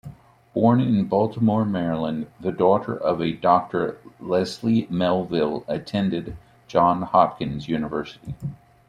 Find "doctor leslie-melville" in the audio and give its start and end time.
3.33-5.63